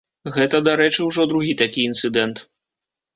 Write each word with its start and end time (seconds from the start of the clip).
Гэта, 0.35 0.61
дарэчы, 0.67 1.01
ужо 1.09 1.25
другі 1.33 1.53
такі 1.61 1.85
інцыдэнт. 1.91 2.37